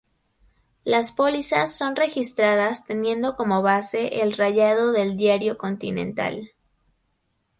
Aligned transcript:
Las 0.83 1.11
pólizas 1.11 1.77
son 1.77 1.95
registradas 1.95 2.87
teniendo 2.87 3.35
como 3.35 3.61
base 3.61 4.23
el 4.23 4.33
rayado 4.33 4.91
del 4.93 5.15
diario 5.15 5.59
continental. 5.59 6.53